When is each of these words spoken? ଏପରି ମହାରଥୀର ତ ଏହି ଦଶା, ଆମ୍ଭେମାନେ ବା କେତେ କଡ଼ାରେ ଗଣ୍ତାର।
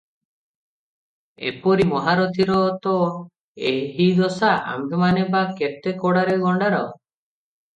ଏପରି 1.49 1.85
ମହାରଥୀର 1.91 2.57
ତ 2.87 2.95
ଏହି 3.73 4.09
ଦଶା, 4.21 4.49
ଆମ୍ଭେମାନେ 4.73 5.29
ବା 5.37 5.45
କେତେ 5.61 5.95
କଡ଼ାରେ 6.07 6.41
ଗଣ୍ତାର। 6.47 6.83